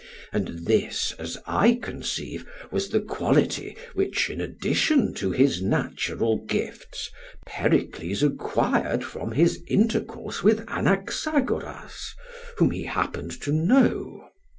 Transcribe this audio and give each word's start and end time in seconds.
And 0.33 0.65
this, 0.65 1.13
as 1.19 1.37
I 1.45 1.75
conceive, 1.79 2.47
was 2.71 2.89
the 2.89 3.01
quality 3.01 3.77
which, 3.93 4.31
in 4.31 4.41
addition 4.41 5.13
to 5.13 5.29
his 5.29 5.61
natural 5.61 6.43
gifts, 6.43 7.11
Pericles 7.45 8.23
acquired 8.23 9.03
from 9.03 9.33
his 9.33 9.61
intercourse 9.67 10.41
with 10.41 10.65
Anaxagoras 10.67 12.15
whom 12.57 12.71
he 12.71 12.85
happened 12.85 13.39
to 13.41 13.51
know. 13.51 14.29